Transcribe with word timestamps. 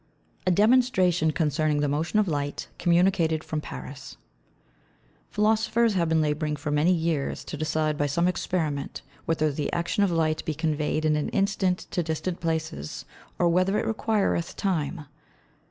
_A 0.47 0.51
Demonstration 0.51 1.29
concerning 1.29 1.79
the 1.79 1.87
Motion 1.87 2.17
of 2.17 2.27
Light, 2.27 2.69
communicated 2.79 3.43
from 3.43 3.61
Paris. 3.61 4.17
Philosophers 5.29 5.93
have 5.93 6.09
been 6.09 6.21
labouring 6.23 6.55
for 6.55 6.71
many 6.71 6.91
Years 6.91 7.43
to 7.45 7.55
decide 7.55 7.99
by 7.99 8.07
some 8.07 8.27
Experiment, 8.27 9.03
whether 9.27 9.51
the 9.51 9.71
Action 9.71 10.03
of 10.03 10.09
Light 10.09 10.43
be 10.43 10.55
conveyed 10.55 11.05
in 11.05 11.15
an 11.15 11.29
instant 11.29 11.85
to 11.91 12.01
distant 12.01 12.39
Places, 12.39 13.05
or 13.37 13.47
whether 13.49 13.77
it 13.77 13.85
requireth 13.85 14.55
time. 14.55 15.05